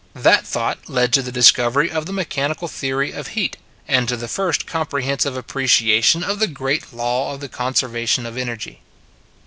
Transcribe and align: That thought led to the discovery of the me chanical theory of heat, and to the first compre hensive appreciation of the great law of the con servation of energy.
That 0.15 0.47
thought 0.47 0.89
led 0.89 1.13
to 1.13 1.21
the 1.21 1.31
discovery 1.31 1.91
of 1.91 2.07
the 2.07 2.11
me 2.11 2.23
chanical 2.25 2.67
theory 2.67 3.11
of 3.11 3.27
heat, 3.37 3.55
and 3.87 4.07
to 4.09 4.17
the 4.17 4.27
first 4.27 4.65
compre 4.65 5.03
hensive 5.03 5.37
appreciation 5.37 6.23
of 6.23 6.39
the 6.39 6.47
great 6.47 6.91
law 6.91 7.35
of 7.35 7.39
the 7.39 7.47
con 7.49 7.75
servation 7.75 8.25
of 8.25 8.35
energy. 8.35 8.81